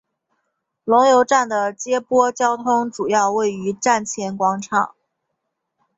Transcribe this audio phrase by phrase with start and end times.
[0.83, 4.95] 龙游站的接驳交通主要位于站前广场。